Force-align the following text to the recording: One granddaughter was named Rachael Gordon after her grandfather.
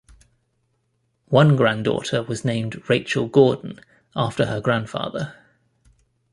One 1.27 1.55
granddaughter 1.55 2.23
was 2.23 2.43
named 2.43 2.81
Rachael 2.89 3.27
Gordon 3.27 3.79
after 4.15 4.47
her 4.47 4.59
grandfather. 4.59 5.35